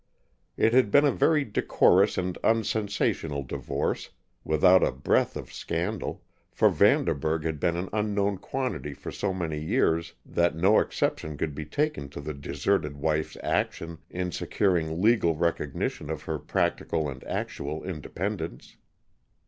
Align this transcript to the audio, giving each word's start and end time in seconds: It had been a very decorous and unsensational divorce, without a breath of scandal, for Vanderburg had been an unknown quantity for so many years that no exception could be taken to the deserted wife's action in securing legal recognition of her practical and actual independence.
It 0.57 0.73
had 0.73 0.89
been 0.89 1.05
a 1.05 1.11
very 1.11 1.45
decorous 1.45 2.17
and 2.17 2.35
unsensational 2.43 3.43
divorce, 3.43 4.09
without 4.43 4.81
a 4.83 4.91
breath 4.91 5.37
of 5.37 5.53
scandal, 5.53 6.23
for 6.51 6.69
Vanderburg 6.71 7.43
had 7.43 7.59
been 7.59 7.75
an 7.75 7.87
unknown 7.93 8.39
quantity 8.39 8.95
for 8.95 9.11
so 9.11 9.31
many 9.31 9.59
years 9.63 10.15
that 10.25 10.55
no 10.55 10.79
exception 10.79 11.37
could 11.37 11.53
be 11.53 11.65
taken 11.65 12.09
to 12.09 12.19
the 12.19 12.33
deserted 12.33 12.97
wife's 12.97 13.37
action 13.43 13.99
in 14.09 14.31
securing 14.31 15.03
legal 15.03 15.35
recognition 15.35 16.09
of 16.09 16.23
her 16.23 16.39
practical 16.39 17.07
and 17.07 17.23
actual 17.25 17.83
independence. 17.83 18.77